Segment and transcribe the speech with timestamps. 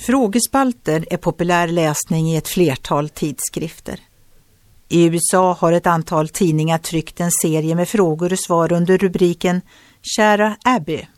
[0.00, 4.00] Frågespalter är populär läsning i ett flertal tidskrifter.
[4.88, 9.60] I USA har ett antal tidningar tryckt en serie med frågor och svar under rubriken
[10.02, 11.08] Kära Abby.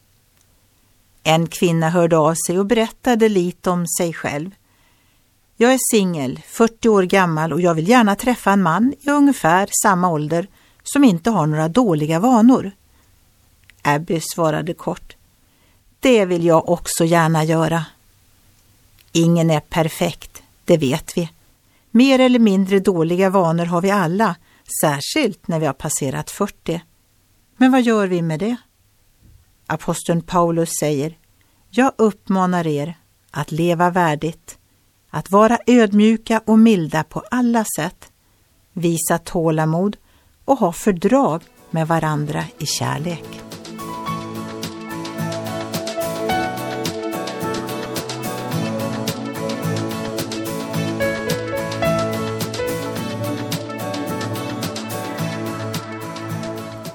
[1.22, 4.50] En kvinna hörde av sig och berättade lite om sig själv.
[5.56, 9.68] Jag är singel, 40 år gammal och jag vill gärna träffa en man i ungefär
[9.82, 10.46] samma ålder
[10.82, 12.70] som inte har några dåliga vanor.
[13.82, 15.16] Abby svarade kort.
[16.00, 17.84] Det vill jag också gärna göra.
[19.12, 21.30] Ingen är perfekt, det vet vi.
[21.90, 24.36] Mer eller mindre dåliga vanor har vi alla,
[24.80, 26.82] särskilt när vi har passerat 40.
[27.56, 28.56] Men vad gör vi med det?
[29.66, 31.18] Aposteln Paulus säger,
[31.70, 32.94] jag uppmanar er
[33.30, 34.58] att leva värdigt,
[35.10, 38.12] att vara ödmjuka och milda på alla sätt,
[38.72, 39.96] visa tålamod
[40.44, 43.41] och ha fördrag med varandra i kärlek.